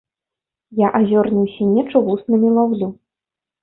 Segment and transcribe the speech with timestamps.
[0.85, 2.95] Я азёрную сінечу вуснамі лаўлю.